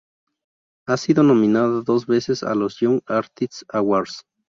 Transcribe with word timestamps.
Ha 0.87 0.97
sido 0.97 1.21
nominada 1.21 1.83
dos 1.83 2.07
veces 2.07 2.41
a 2.41 2.55
los 2.55 2.79
Young 2.79 3.01
Artist 3.05 3.61
Awards. 3.69 4.25